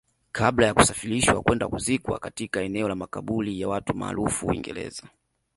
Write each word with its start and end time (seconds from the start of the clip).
kabla 0.31 0.65
ya 0.67 0.73
kusafirishwa 0.73 1.41
kwenda 1.41 1.67
kuzikwa 1.67 2.19
katika 2.19 2.61
eneo 2.61 2.87
la 2.87 2.95
makaburi 2.95 3.61
ya 3.61 3.67
watu 3.67 3.93
maarufu 3.95 4.47
Uingereza 4.47 5.03